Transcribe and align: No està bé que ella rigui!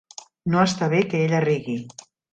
No 0.53 0.63
està 0.69 0.87
bé 0.95 1.01
que 1.11 1.21
ella 1.27 1.43
rigui! 1.47 1.77